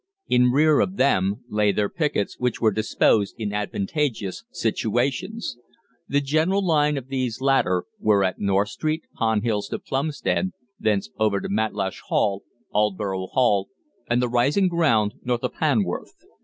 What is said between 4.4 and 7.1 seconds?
situations. The general line of